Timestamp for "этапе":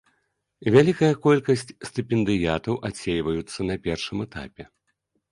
4.25-4.63